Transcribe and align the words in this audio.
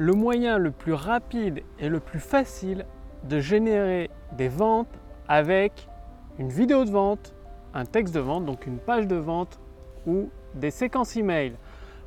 le 0.00 0.14
moyen 0.14 0.56
le 0.56 0.70
plus 0.70 0.94
rapide 0.94 1.60
et 1.78 1.90
le 1.90 2.00
plus 2.00 2.20
facile 2.20 2.86
de 3.28 3.38
générer 3.38 4.08
des 4.32 4.48
ventes 4.48 4.98
avec 5.28 5.90
une 6.38 6.48
vidéo 6.48 6.86
de 6.86 6.90
vente, 6.90 7.34
un 7.74 7.84
texte 7.84 8.14
de 8.14 8.20
vente, 8.20 8.46
donc 8.46 8.66
une 8.66 8.78
page 8.78 9.06
de 9.06 9.16
vente 9.16 9.60
ou 10.06 10.30
des 10.54 10.70
séquences 10.70 11.16
email. 11.16 11.52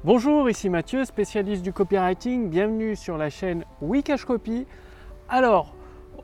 Bonjour, 0.04 0.50
ici 0.50 0.72
Mathieu, 0.72 1.06
spécialiste 1.06 1.62
du 1.62 1.72
copywriting. 1.72 2.50
Bienvenue 2.50 2.96
sur 2.96 3.16
la 3.16 3.30
chaîne 3.30 3.64
Wikash 3.80 4.26
Copy. 4.26 4.66
Alors, 5.30 5.76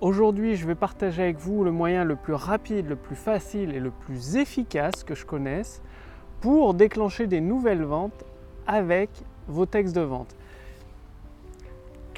aujourd'hui, 0.01 0.55
je 0.55 0.65
vais 0.65 0.73
partager 0.73 1.21
avec 1.21 1.37
vous 1.37 1.63
le 1.63 1.71
moyen 1.71 2.03
le 2.03 2.15
plus 2.15 2.33
rapide, 2.33 2.89
le 2.89 2.95
plus 2.95 3.15
facile 3.15 3.75
et 3.75 3.79
le 3.79 3.91
plus 3.91 4.37
efficace 4.37 5.03
que 5.03 5.13
je 5.13 5.23
connaisse 5.23 5.83
pour 6.41 6.73
déclencher 6.73 7.27
des 7.27 7.41
nouvelles 7.41 7.83
ventes 7.83 8.25
avec 8.65 9.11
vos 9.47 9.67
textes 9.67 9.95
de 9.95 10.01
vente. 10.01 10.35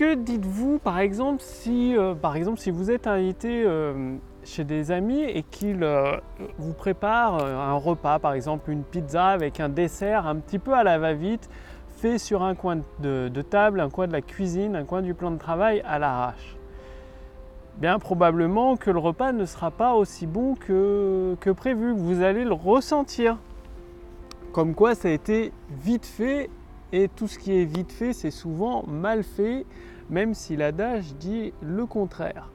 Que 0.02 0.16
dites-vous 0.16 0.80
par 0.80 0.98
exemple 0.98 1.44
si, 1.44 1.96
euh, 1.96 2.16
par 2.16 2.36
exemple, 2.36 2.58
si 2.58 2.72
vous 2.72 2.90
êtes 2.90 3.06
invité 3.06 3.64
euh, 3.68 4.16
chez 4.44 4.64
des 4.64 4.90
amis 4.90 5.22
et 5.22 5.44
qu'ils 5.44 5.84
euh, 5.84 6.18
vous 6.58 6.74
préparent 6.74 7.46
un 7.46 7.76
repas, 7.76 8.18
par 8.18 8.34
exemple 8.34 8.72
une 8.72 8.82
pizza 8.82 9.28
avec 9.28 9.60
un 9.60 9.70
dessert 9.70 10.26
un 10.26 10.38
petit 10.38 10.58
peu 10.58 10.74
à 10.74 10.84
la 10.84 10.98
va-vite, 10.98 11.52
fait 11.98 12.18
sur 12.18 12.42
un 12.42 12.56
coin 12.56 12.80
de, 13.00 13.30
table, 13.48 13.80
un 13.80 13.92
coin 13.92 14.08
de 14.08 14.14
la 14.14 14.22
cuisine, 14.22 14.76
un 14.76 14.86
coin 14.86 15.04
du 15.04 15.14
plan 15.14 15.30
de 15.30 15.38
travail 15.38 15.84
à 15.86 16.00
l'arrache? 16.00 16.58
Bien 17.78 18.00
probablement 18.00 18.78
que 18.78 18.90
le 18.90 18.98
repas 18.98 19.34
ne 19.34 19.46
sera 19.46 19.70
pas 19.70 19.94
aussi 19.94 20.26
bon 20.26 20.56
que, 20.56 21.36
que 21.40 21.52
prévu, 21.52 21.94
vous 21.96 22.24
allez 22.24 22.44
le 22.44 22.54
ressentir. 22.54 23.38
Comme 24.52 24.74
quoi 24.74 24.96
ça 24.96 25.10
a 25.10 25.12
été 25.12 25.54
vite 25.70 26.08
fait 26.08 26.50
et 26.92 27.08
tout 27.08 27.28
ce 27.28 27.40
qui 27.40 27.54
est 27.54 27.66
vite 27.66 27.92
fait, 27.92 28.14
c'est 28.14 28.32
souvent 28.32 28.84
mal 28.88 29.24
fait, 29.24 29.66
même 30.12 30.34
si 30.34 30.56
l'adage 30.56 31.16
dit 31.16 31.54
le 31.62 31.86
contraire. 31.86 32.52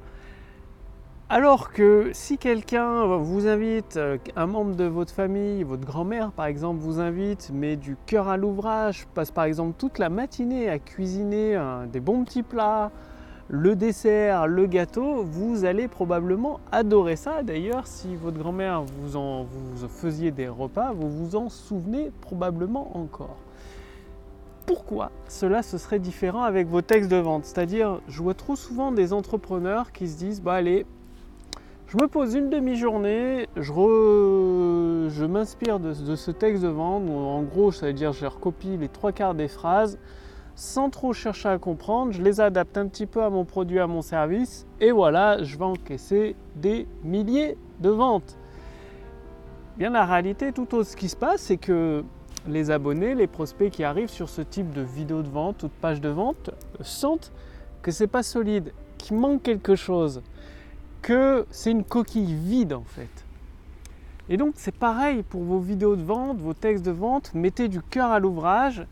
Alors 1.28 1.72
que 1.72 2.10
si 2.12 2.38
quelqu'un 2.38 3.04
vous 3.16 3.48
invite, 3.48 3.96
euh, 3.96 4.16
un 4.36 4.46
membre 4.46 4.76
de 4.76 4.84
votre 4.84 5.12
famille, 5.12 5.64
votre 5.64 5.84
grand-mère 5.84 6.30
par 6.30 6.46
exemple 6.46 6.78
vous 6.78 7.00
invite, 7.00 7.50
met 7.52 7.74
du 7.74 7.96
cœur 8.06 8.28
à 8.28 8.36
l'ouvrage, 8.36 9.08
passe 9.12 9.32
par 9.32 9.42
exemple 9.44 9.74
toute 9.76 9.98
la 9.98 10.08
matinée 10.08 10.68
à 10.68 10.78
cuisiner 10.78 11.60
des 11.92 11.98
bons 11.98 12.22
petits 12.22 12.44
plats, 12.44 12.92
le 13.48 13.74
dessert, 13.74 14.46
le 14.46 14.66
gâteau, 14.66 15.24
vous 15.24 15.64
allez 15.64 15.88
probablement 15.88 16.60
adorer 16.70 17.16
ça. 17.16 17.42
D'ailleurs, 17.42 17.86
si 17.86 18.14
votre 18.16 18.38
grand-mère 18.38 18.82
vous, 18.82 19.16
en, 19.16 19.44
vous 19.44 19.88
faisiez 19.88 20.30
des 20.30 20.48
repas, 20.48 20.92
vous 20.92 21.10
vous 21.10 21.36
en 21.36 21.48
souvenez 21.48 22.12
probablement 22.20 22.96
encore 22.96 23.36
pourquoi 24.66 25.12
cela 25.28 25.62
se 25.62 25.78
serait 25.78 26.00
différent 26.00 26.42
avec 26.42 26.66
vos 26.66 26.82
textes 26.82 27.10
de 27.10 27.16
vente? 27.16 27.44
C'est-à-dire, 27.44 28.00
je 28.08 28.22
vois 28.22 28.34
trop 28.34 28.56
souvent 28.56 28.92
des 28.92 29.12
entrepreneurs 29.12 29.92
qui 29.92 30.08
se 30.08 30.18
disent, 30.18 30.42
bah 30.42 30.54
allez, 30.54 30.84
je 31.86 31.96
me 31.96 32.08
pose 32.08 32.34
une 32.34 32.50
demi-journée, 32.50 33.46
je, 33.56 35.24
m'inspire 35.24 35.78
de, 35.78 35.92
ce 35.92 36.30
texte 36.32 36.64
de 36.64 36.68
vente, 36.68 37.08
en 37.08 37.42
gros, 37.42 37.70
ça 37.70 37.86
veut 37.86 37.92
dire 37.92 38.12
je 38.12 38.26
recopie 38.26 38.76
les 38.76 38.88
trois 38.88 39.12
quarts 39.12 39.34
des 39.34 39.46
phrases, 39.46 39.98
sans 40.56 40.90
trop 40.90 41.12
chercher 41.12 41.48
à 41.48 41.58
comprendre, 41.58 42.12
je 42.12 42.22
les 42.22 42.40
adapte 42.40 42.76
un 42.76 42.88
petit 42.88 43.06
peu 43.06 43.22
à 43.22 43.30
mon 43.30 43.44
produit, 43.44 43.78
à 43.78 43.86
mon 43.86 44.02
service, 44.02 44.66
et 44.80 44.90
voilà, 44.90 45.42
je 45.44 45.56
vais 45.56 45.64
encaisser 45.64 46.34
des 46.56 46.88
milliers 47.04 47.56
de 47.80 47.90
ventes. 47.90 48.36
Bien 49.76 49.90
la 49.90 50.06
réalité, 50.06 50.52
tout 50.52 50.74
autre 50.74 50.88
ce 50.88 50.96
qui 50.96 51.08
se 51.08 51.16
passe, 51.16 51.42
c'est 51.42 51.58
que 51.58 52.02
les 52.46 52.70
abonnés, 52.70 53.14
les 53.14 53.26
prospects 53.26 53.70
qui 53.70 53.84
arrivent 53.84 54.10
sur 54.10 54.28
ce 54.28 54.42
type 54.42 54.72
de 54.72 54.82
vidéo 54.82 55.22
de 55.22 55.28
vente 55.28 55.62
ou 55.62 55.66
de 55.68 55.72
page 55.80 56.00
de 56.00 56.08
vente 56.08 56.50
sentent 56.80 57.32
que 57.82 57.90
c'est 57.90 58.06
pas 58.06 58.22
solide, 58.22 58.72
qu'il 58.98 59.16
manque 59.16 59.42
quelque 59.42 59.76
chose, 59.76 60.22
que 61.02 61.46
c'est 61.50 61.70
une 61.70 61.84
coquille 61.84 62.34
vide 62.34 62.72
en 62.72 62.84
fait. 62.84 63.24
Et 64.28 64.36
donc 64.36 64.54
c'est 64.56 64.74
pareil 64.74 65.22
pour 65.22 65.42
vos 65.42 65.60
vidéos 65.60 65.96
de 65.96 66.02
vente, 66.02 66.38
vos 66.38 66.54
textes 66.54 66.84
de 66.84 66.90
vente, 66.90 67.32
mettez 67.34 67.68
du 67.68 67.80
cœur 67.80 68.10
à 68.10 68.18
l'ouvrage. 68.18 68.86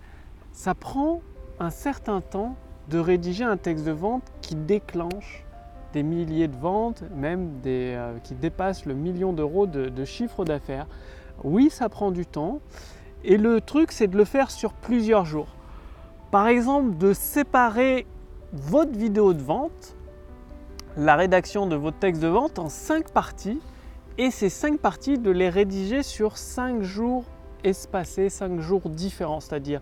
Ça 0.52 0.74
prend 0.74 1.22
un 1.58 1.70
certain 1.70 2.20
temps 2.20 2.56
de 2.88 2.98
rédiger 2.98 3.44
un 3.44 3.56
texte 3.56 3.84
de 3.84 3.90
vente 3.90 4.22
qui 4.42 4.54
déclenche 4.54 5.44
des 5.92 6.02
milliers 6.02 6.48
de 6.48 6.56
ventes, 6.56 7.02
même 7.16 7.60
des, 7.62 7.94
euh, 7.96 8.18
qui 8.22 8.34
dépasse 8.34 8.84
le 8.84 8.94
million 8.94 9.32
d'euros 9.32 9.66
de, 9.66 9.88
de 9.88 10.04
chiffre 10.04 10.44
d'affaires. 10.44 10.86
Oui, 11.42 11.70
ça 11.70 11.88
prend 11.88 12.10
du 12.10 12.26
temps. 12.26 12.60
Et 13.24 13.38
le 13.38 13.60
truc, 13.62 13.90
c'est 13.90 14.06
de 14.06 14.18
le 14.18 14.24
faire 14.24 14.50
sur 14.50 14.74
plusieurs 14.74 15.24
jours. 15.24 15.48
Par 16.30 16.46
exemple, 16.46 16.96
de 16.98 17.14
séparer 17.14 18.06
votre 18.52 18.92
vidéo 18.92 19.32
de 19.32 19.42
vente, 19.42 19.96
la 20.96 21.16
rédaction 21.16 21.66
de 21.66 21.74
votre 21.74 21.98
texte 21.98 22.20
de 22.22 22.28
vente 22.28 22.58
en 22.58 22.68
cinq 22.68 23.10
parties 23.10 23.60
et 24.18 24.30
ces 24.30 24.48
cinq 24.48 24.78
parties 24.78 25.18
de 25.18 25.30
les 25.30 25.48
rédiger 25.48 26.02
sur 26.02 26.36
cinq 26.36 26.82
jours 26.82 27.24
espacés, 27.64 28.28
cinq 28.28 28.60
jours 28.60 28.88
différents. 28.90 29.40
C'est-à-dire, 29.40 29.80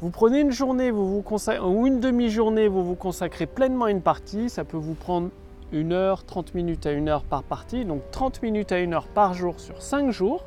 vous 0.00 0.10
prenez 0.10 0.40
une 0.40 0.50
journée 0.50 0.90
vous 0.90 1.22
vous 1.22 1.24
ou 1.62 1.86
une 1.86 2.00
demi-journée, 2.00 2.68
vous 2.68 2.84
vous 2.84 2.94
consacrez 2.94 3.46
pleinement 3.46 3.84
à 3.84 3.90
une 3.90 4.02
partie. 4.02 4.48
Ça 4.48 4.64
peut 4.64 4.78
vous 4.78 4.94
prendre 4.94 5.28
une 5.72 5.92
heure, 5.92 6.24
30 6.24 6.54
minutes 6.54 6.86
à 6.86 6.92
une 6.92 7.08
heure 7.08 7.22
par 7.22 7.42
partie. 7.42 7.84
Donc 7.84 8.00
30 8.12 8.42
minutes 8.42 8.72
à 8.72 8.78
une 8.78 8.94
heure 8.94 9.08
par 9.08 9.34
jour 9.34 9.60
sur 9.60 9.82
cinq 9.82 10.10
jours. 10.10 10.44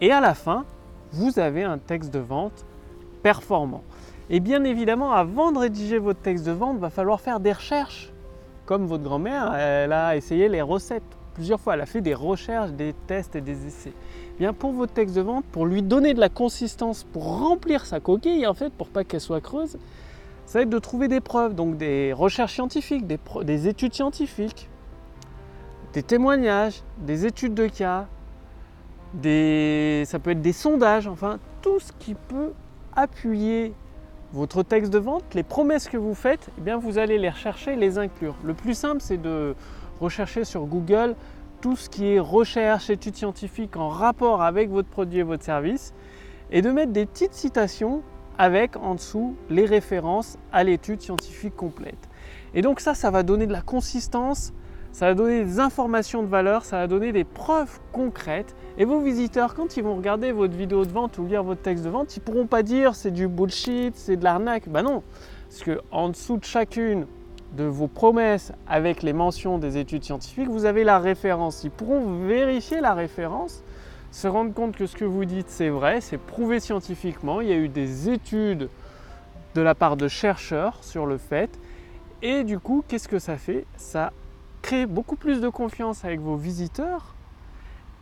Et 0.00 0.12
à 0.12 0.20
la 0.20 0.34
fin, 0.34 0.66
vous 1.14 1.38
avez 1.38 1.62
un 1.62 1.78
texte 1.78 2.12
de 2.12 2.18
vente 2.18 2.64
performant. 3.22 3.82
Et 4.30 4.40
bien 4.40 4.64
évidemment, 4.64 5.12
avant 5.12 5.52
de 5.52 5.58
rédiger 5.58 5.98
votre 5.98 6.20
texte 6.20 6.44
de 6.44 6.52
vente, 6.52 6.76
il 6.76 6.80
va 6.80 6.90
falloir 6.90 7.20
faire 7.20 7.40
des 7.40 7.52
recherches. 7.52 8.12
Comme 8.66 8.86
votre 8.86 9.04
grand-mère, 9.04 9.54
elle 9.54 9.92
a 9.92 10.16
essayé 10.16 10.48
les 10.48 10.62
recettes 10.62 11.02
plusieurs 11.34 11.60
fois. 11.60 11.74
Elle 11.74 11.82
a 11.82 11.86
fait 11.86 12.00
des 12.00 12.14
recherches, 12.14 12.70
des 12.70 12.94
tests 13.06 13.36
et 13.36 13.40
des 13.40 13.66
essais. 13.66 13.92
Eh 14.34 14.38
bien 14.38 14.52
pour 14.52 14.72
votre 14.72 14.92
texte 14.92 15.14
de 15.14 15.20
vente, 15.20 15.44
pour 15.52 15.66
lui 15.66 15.82
donner 15.82 16.14
de 16.14 16.20
la 16.20 16.28
consistance, 16.28 17.04
pour 17.04 17.38
remplir 17.38 17.86
sa 17.86 18.00
coquille, 18.00 18.46
en 18.46 18.54
fait, 18.54 18.72
pour 18.72 18.88
pas 18.88 19.04
qu'elle 19.04 19.20
soit 19.20 19.40
creuse, 19.40 19.78
ça 20.46 20.58
va 20.58 20.62
être 20.62 20.70
de 20.70 20.78
trouver 20.78 21.08
des 21.08 21.20
preuves, 21.20 21.54
donc 21.54 21.76
des 21.76 22.12
recherches 22.12 22.54
scientifiques, 22.54 23.06
des, 23.06 23.18
des 23.42 23.68
études 23.68 23.94
scientifiques, 23.94 24.68
des 25.92 26.02
témoignages, 26.02 26.82
des 26.98 27.26
études 27.26 27.54
de 27.54 27.66
cas, 27.66 28.06
ça 29.22 30.18
peut 30.18 30.30
être 30.30 30.42
des 30.42 30.52
sondages, 30.52 31.06
enfin 31.06 31.38
tout 31.62 31.80
ce 31.80 31.92
qui 31.98 32.14
peut 32.14 32.52
appuyer 32.94 33.72
votre 34.32 34.62
texte 34.62 34.92
de 34.92 34.98
vente, 34.98 35.22
les 35.34 35.44
promesses 35.44 35.88
que 35.88 35.96
vous 35.96 36.14
faites, 36.14 36.50
eh 36.58 36.60
bien 36.60 36.76
vous 36.76 36.98
allez 36.98 37.18
les 37.18 37.30
rechercher, 37.30 37.76
les 37.76 37.98
inclure. 37.98 38.34
Le 38.44 38.52
plus 38.54 38.74
simple, 38.74 39.00
c'est 39.00 39.16
de 39.16 39.54
rechercher 40.00 40.44
sur 40.44 40.66
Google 40.66 41.14
tout 41.60 41.76
ce 41.76 41.88
qui 41.88 42.06
est 42.06 42.18
recherche, 42.18 42.90
études 42.90 43.14
scientifiques 43.14 43.76
en 43.76 43.88
rapport 43.88 44.42
avec 44.42 44.70
votre 44.70 44.88
produit 44.88 45.20
et 45.20 45.22
votre 45.22 45.44
service, 45.44 45.94
et 46.50 46.62
de 46.62 46.70
mettre 46.70 46.92
des 46.92 47.06
petites 47.06 47.34
citations 47.34 48.02
avec 48.36 48.76
en 48.76 48.96
dessous 48.96 49.36
les 49.48 49.64
références 49.64 50.36
à 50.52 50.64
l'étude 50.64 51.00
scientifique 51.00 51.54
complète. 51.54 52.08
Et 52.54 52.62
donc 52.62 52.80
ça, 52.80 52.94
ça 52.94 53.10
va 53.10 53.22
donner 53.22 53.46
de 53.46 53.52
la 53.52 53.62
consistance 53.62 54.52
ça 54.94 55.06
va 55.06 55.14
donner 55.14 55.42
des 55.44 55.58
informations 55.58 56.22
de 56.22 56.28
valeur, 56.28 56.64
ça 56.64 56.76
va 56.76 56.86
donner 56.86 57.10
des 57.10 57.24
preuves 57.24 57.80
concrètes. 57.90 58.54
Et 58.78 58.84
vos 58.84 59.00
visiteurs, 59.00 59.56
quand 59.56 59.76
ils 59.76 59.82
vont 59.82 59.96
regarder 59.96 60.30
votre 60.30 60.54
vidéo 60.54 60.84
de 60.84 60.92
vente 60.92 61.18
ou 61.18 61.26
lire 61.26 61.42
votre 61.42 61.62
texte 61.62 61.84
de 61.84 61.90
vente, 61.90 62.16
ils 62.16 62.20
ne 62.20 62.24
pourront 62.24 62.46
pas 62.46 62.62
dire 62.62 62.94
c'est 62.94 63.10
du 63.10 63.26
bullshit, 63.26 63.96
c'est 63.96 64.16
de 64.16 64.22
l'arnaque. 64.22 64.68
Ben 64.68 64.84
non, 64.84 65.02
parce 65.48 65.64
qu'en 65.64 66.10
dessous 66.10 66.36
de 66.36 66.44
chacune 66.44 67.08
de 67.56 67.64
vos 67.64 67.88
promesses 67.88 68.52
avec 68.68 69.02
les 69.02 69.12
mentions 69.12 69.58
des 69.58 69.78
études 69.78 70.04
scientifiques, 70.04 70.48
vous 70.48 70.64
avez 70.64 70.84
la 70.84 71.00
référence. 71.00 71.64
Ils 71.64 71.72
pourront 71.72 72.24
vérifier 72.24 72.80
la 72.80 72.94
référence, 72.94 73.64
se 74.12 74.28
rendre 74.28 74.54
compte 74.54 74.76
que 74.76 74.86
ce 74.86 74.94
que 74.94 75.04
vous 75.04 75.24
dites 75.24 75.50
c'est 75.50 75.70
vrai, 75.70 76.02
c'est 76.02 76.18
prouvé 76.18 76.60
scientifiquement. 76.60 77.40
Il 77.40 77.48
y 77.48 77.52
a 77.52 77.56
eu 77.56 77.68
des 77.68 78.10
études 78.10 78.68
de 79.56 79.60
la 79.60 79.74
part 79.74 79.96
de 79.96 80.06
chercheurs 80.06 80.78
sur 80.84 81.04
le 81.04 81.18
fait. 81.18 81.50
Et 82.22 82.44
du 82.44 82.60
coup, 82.60 82.84
qu'est-ce 82.86 83.08
que 83.08 83.18
ça 83.18 83.36
fait? 83.36 83.66
Ça 83.76 84.12
créer 84.64 84.86
beaucoup 84.86 85.16
plus 85.16 85.42
de 85.42 85.50
confiance 85.50 86.06
avec 86.06 86.20
vos 86.20 86.36
visiteurs 86.36 87.14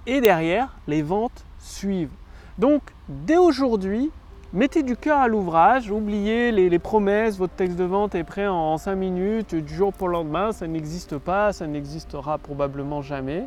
et 0.07 0.21
derrière, 0.21 0.77
les 0.87 1.03
ventes 1.03 1.45
suivent. 1.59 2.15
Donc, 2.57 2.83
dès 3.09 3.37
aujourd'hui, 3.37 4.13
mettez 4.53 4.85
du 4.85 4.97
cœur 4.97 5.19
à 5.19 5.27
l'ouvrage, 5.27 5.91
oubliez 5.91 6.53
les, 6.53 6.79
promesses, 6.79 7.37
votre 7.37 7.55
texte 7.55 7.77
de 7.77 7.85
vente 7.85 8.15
est 8.15 8.23
prêt 8.23 8.47
en, 8.47 8.79
5 8.79 8.95
minutes, 8.95 9.55
du 9.57 9.75
jour 9.75 9.93
pour 9.93 10.07
le 10.07 10.13
lendemain, 10.13 10.53
ça 10.53 10.69
n'existe 10.69 11.19
pas, 11.19 11.53
ça 11.53 11.67
n'existera 11.67 12.39
probablement 12.39 13.03
jamais. 13.03 13.45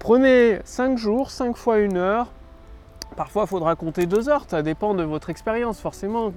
Prenez 0.00 0.58
5 0.64 0.98
jours, 0.98 1.30
5 1.30 1.56
fois 1.56 1.76
1 1.76 1.94
heure, 1.94 2.26
parfois 3.14 3.44
il 3.44 3.48
faudra 3.48 3.76
compter 3.76 4.06
2 4.06 4.28
heures, 4.28 4.46
ça 4.48 4.62
dépend 4.62 4.94
de 4.94 5.04
votre 5.04 5.30
expérience 5.30 5.80
forcément. 5.80 6.32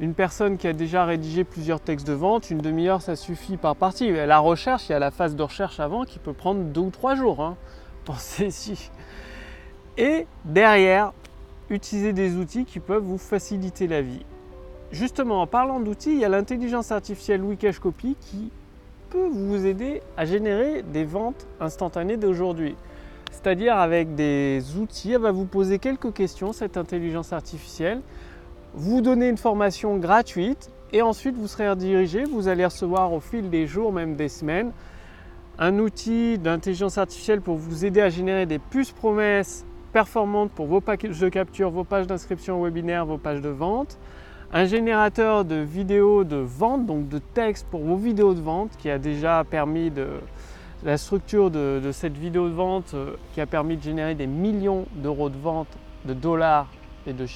Une 0.00 0.14
personne 0.14 0.58
qui 0.58 0.68
a 0.68 0.72
déjà 0.72 1.04
rédigé 1.04 1.42
plusieurs 1.42 1.80
textes 1.80 2.06
de 2.06 2.12
vente, 2.12 2.50
une 2.50 2.58
demi-heure 2.58 3.02
ça 3.02 3.16
suffit 3.16 3.56
par 3.56 3.74
partie. 3.74 4.12
La 4.12 4.38
recherche, 4.38 4.88
il 4.88 4.92
y 4.92 4.94
a 4.94 5.00
la 5.00 5.10
phase 5.10 5.34
de 5.34 5.42
recherche 5.42 5.80
avant 5.80 6.04
qui 6.04 6.20
peut 6.20 6.32
prendre 6.32 6.60
deux 6.60 6.82
ou 6.82 6.90
trois 6.90 7.16
jours. 7.16 7.42
Hein. 7.42 7.56
Pensez-y. 8.04 8.90
Et 9.96 10.26
derrière, 10.44 11.12
utilisez 11.68 12.12
des 12.12 12.36
outils 12.36 12.64
qui 12.64 12.78
peuvent 12.78 13.02
vous 13.02 13.18
faciliter 13.18 13.88
la 13.88 14.00
vie. 14.00 14.24
justement, 14.92 15.42
en 15.42 15.46
parlant 15.46 15.80
d'outils, 15.80 16.12
il 16.12 16.20
y 16.20 16.24
a 16.24 16.28
l'intelligence 16.28 16.92
artificielle 16.92 17.42
Wikash 17.42 17.80
Copy 17.80 18.16
qui 18.20 18.50
peut 19.10 19.28
vous 19.28 19.66
aider 19.66 20.00
à 20.16 20.24
générer 20.24 20.82
des 20.82 21.04
ventes 21.04 21.46
instantanées 21.60 22.16
d'aujourd'hui. 22.16 22.76
C'est-à-dire 23.32 23.76
avec 23.76 24.14
des 24.14 24.62
outils, 24.78 25.12
elle 25.12 25.20
va 25.20 25.32
vous 25.32 25.44
poser 25.44 25.78
quelques 25.78 26.12
questions, 26.12 26.52
cette 26.52 26.76
intelligence 26.76 27.32
artificielle, 27.32 28.00
vous 28.78 29.00
donner 29.00 29.28
une 29.28 29.36
formation 29.36 29.96
gratuite 29.96 30.70
et 30.92 31.02
ensuite 31.02 31.36
vous 31.36 31.48
serez 31.48 31.68
redirigé, 31.68 32.22
vous 32.22 32.46
allez 32.46 32.64
recevoir 32.64 33.12
au 33.12 33.18
fil 33.18 33.50
des 33.50 33.66
jours, 33.66 33.92
même 33.92 34.14
des 34.14 34.28
semaines, 34.28 34.70
un 35.58 35.80
outil 35.80 36.38
d'intelligence 36.38 36.96
artificielle 36.96 37.40
pour 37.40 37.56
vous 37.56 37.84
aider 37.84 38.00
à 38.00 38.08
générer 38.08 38.46
des 38.46 38.60
puces 38.60 38.92
promesses 38.92 39.66
performantes 39.92 40.52
pour 40.52 40.66
vos 40.66 40.80
pages 40.80 41.18
de 41.18 41.28
capture, 41.28 41.70
vos 41.70 41.82
pages 41.82 42.06
d'inscription 42.06 42.62
webinaire, 42.62 43.04
vos 43.04 43.18
pages 43.18 43.40
de 43.40 43.48
vente, 43.48 43.98
un 44.52 44.64
générateur 44.64 45.44
de 45.44 45.56
vidéos 45.56 46.22
de 46.22 46.36
vente, 46.36 46.86
donc 46.86 47.08
de 47.08 47.18
texte 47.18 47.66
pour 47.68 47.82
vos 47.82 47.96
vidéos 47.96 48.32
de 48.32 48.40
vente 48.40 48.70
qui 48.78 48.90
a 48.90 48.98
déjà 48.98 49.42
permis 49.42 49.90
de 49.90 50.06
la 50.84 50.98
structure 50.98 51.50
de, 51.50 51.90
cette 51.90 52.16
vidéo 52.16 52.48
de 52.48 52.54
vente 52.54 52.94
euh, 52.94 53.16
qui 53.34 53.40
a 53.40 53.46
permis 53.46 53.76
de 53.76 53.82
générer 53.82 54.14
des 54.14 54.28
millions 54.28 54.86
d'euros 54.94 55.30
de 55.30 55.36
vente 55.36 55.66
de 56.04 56.14
dollars 56.14 56.68
et 57.08 57.12
de 57.12 57.26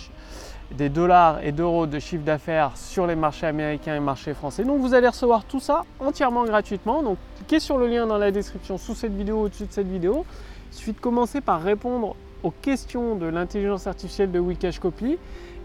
des 0.76 0.88
dollars 0.88 1.44
et 1.44 1.52
d'euros 1.52 1.86
de 1.86 1.98
chiffre 1.98 2.24
d'affaires 2.24 2.76
sur 2.76 3.06
les 3.06 3.16
marchés 3.16 3.46
américains 3.46 3.96
et 3.96 4.00
marchés 4.00 4.34
français. 4.34 4.64
Donc 4.64 4.80
vous 4.80 4.94
allez 4.94 5.08
recevoir 5.08 5.44
tout 5.44 5.60
ça 5.60 5.84
entièrement 6.00 6.44
gratuitement. 6.44 7.02
Donc 7.02 7.18
cliquez 7.36 7.60
sur 7.60 7.78
le 7.78 7.86
lien 7.86 8.06
dans 8.06 8.18
la 8.18 8.30
description 8.30 8.78
sous 8.78 8.94
cette 8.94 9.14
vidéo, 9.14 9.42
au-dessus 9.42 9.66
de 9.66 9.72
cette 9.72 9.88
vidéo. 9.88 10.24
Il 10.72 10.76
suffit 10.76 10.94
commencer 10.94 11.40
par 11.40 11.62
répondre 11.62 12.16
aux 12.42 12.50
questions 12.50 13.14
de 13.14 13.26
l'intelligence 13.26 13.86
artificielle 13.86 14.32
de 14.32 14.38
Wikash 14.38 14.78
Copy 14.78 15.18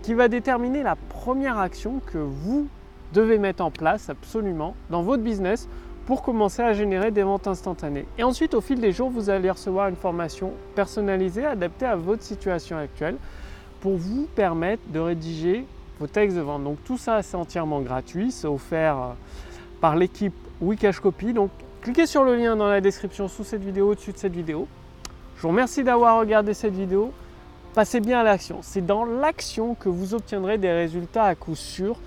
qui 0.04 0.14
va 0.14 0.28
déterminer 0.28 0.84
la 0.84 0.96
première 0.96 1.58
action 1.58 2.02
que 2.12 2.18
vous 2.18 2.68
devez 3.14 3.38
mettre 3.38 3.64
en 3.64 3.72
place 3.72 4.10
absolument 4.10 4.76
dans 4.90 5.02
votre 5.02 5.24
business 5.24 5.68
pour 6.06 6.22
commencer 6.22 6.62
à 6.62 6.74
générer 6.74 7.12
des 7.12 7.24
ventes 7.24 7.48
instantanées. 7.48 8.06
Et 8.18 8.24
ensuite, 8.24 8.54
au 8.54 8.62
fil 8.62 8.80
des 8.80 8.94
jours, 8.94 9.10
vous 9.10 9.30
allez 9.30 9.52
recevoir 9.52 9.90
une 9.90 9.96
formation 9.96 10.54
personnalisée, 10.76 11.46
adaptée 11.46 11.86
à 11.86 11.96
votre 11.96 12.24
situation 12.24 12.78
actuelle 12.78 13.18
pour 13.82 13.98
vous 13.98 14.28
permettre 14.36 14.84
de 14.90 15.00
rédiger 15.00 15.66
vos 16.00 16.08
textes 16.08 16.36
de 16.36 16.42
vente. 16.42 16.64
Donc 16.64 16.78
tout 16.84 16.98
ça, 16.98 17.22
c'est 17.22 17.38
entièrement 17.38 17.82
gratuit, 17.82 18.32
c'est 18.32 18.48
offert 18.48 18.98
euh, 18.98 19.14
par 19.82 19.96
l'équipe 19.96 20.34
Wikash 20.62 21.00
Copy. 21.00 21.34
Donc 21.34 21.52
cliquez 21.82 22.06
sur 22.06 22.24
le 22.24 22.36
lien 22.36 22.56
dans 22.56 22.68
la 22.68 22.82
description 22.82 23.28
sous 23.28 23.44
cette 23.44 23.64
vidéo, 23.64 23.92
au-dessus 23.92 24.12
de 24.12 24.18
cette 24.18 24.34
vidéo. 24.34 24.68
Je 25.38 25.42
vous 25.44 25.50
remercie 25.50 25.84
d'avoir 25.84 26.20
regardé 26.20 26.54
cette 26.54 26.74
vidéo. 26.74 27.12
Passez 27.74 28.00
bien 28.00 28.20
à 28.20 28.24
l'action. 28.24 28.60
C'est 28.64 28.86
dans 28.86 29.06
l'action 29.06 29.76
que 29.76 29.88
vous 29.88 30.16
obtiendrez 30.16 30.58
des 30.58 30.72
résultats 30.72 31.26
à 31.26 31.36
coup 31.36 31.56
sûr. 31.56 31.98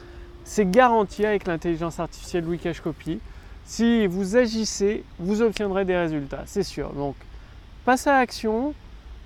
C'est 0.42 0.68
garanti 0.68 1.24
avec 1.24 1.46
l'intelligence 1.46 2.00
artificielle 2.00 2.44
Wikash 2.44 2.80
Copy. 2.80 3.20
Si 3.64 4.08
vous 4.08 4.36
agissez, 4.36 5.04
vous 5.20 5.42
obtiendrez 5.42 5.84
des 5.84 5.96
résultats, 5.96 6.42
c'est 6.46 6.64
sûr. 6.64 6.92
Donc, 6.92 7.14
passez 7.84 8.10
à 8.10 8.18
l'action, 8.18 8.74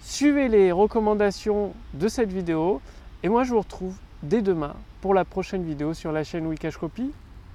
Suivez 0.06 0.48
les 0.48 0.70
recommandations 0.70 1.72
de 1.94 2.08
cette 2.08 2.30
vidéo 2.30 2.82
et 3.22 3.30
moi 3.30 3.42
je 3.42 3.52
vous 3.52 3.60
retrouve 3.60 3.96
dès 4.22 4.42
demain 4.42 4.76
pour 5.00 5.14
la 5.14 5.24
prochaine 5.24 5.64
vidéo 5.64 5.94
sur 5.94 6.12
la 6.12 6.24
chaîne 6.24 6.46
Wikash 6.46 6.76
Copy. 6.76 7.10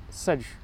Salut 0.09 0.57